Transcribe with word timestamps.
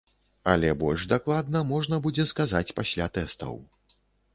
Але 0.53 0.71
больш 0.83 1.03
дакладна 1.13 1.63
можна 1.75 2.03
будзе 2.09 2.29
сказаць 2.35 2.67
пасля 2.83 3.13
тэстаў. 3.21 3.53